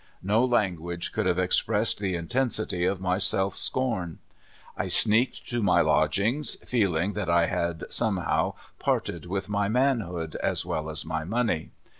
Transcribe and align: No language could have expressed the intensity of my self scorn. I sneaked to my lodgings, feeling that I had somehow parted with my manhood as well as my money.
No 0.23 0.43
language 0.43 1.11
could 1.11 1.27
have 1.27 1.37
expressed 1.37 1.99
the 1.99 2.15
intensity 2.15 2.85
of 2.85 2.99
my 2.99 3.19
self 3.19 3.55
scorn. 3.55 4.17
I 4.75 4.87
sneaked 4.87 5.47
to 5.49 5.61
my 5.61 5.81
lodgings, 5.81 6.55
feeling 6.65 7.13
that 7.13 7.29
I 7.29 7.45
had 7.45 7.83
somehow 7.91 8.55
parted 8.79 9.27
with 9.27 9.47
my 9.47 9.67
manhood 9.69 10.37
as 10.37 10.65
well 10.65 10.89
as 10.89 11.05
my 11.05 11.23
money. 11.23 11.69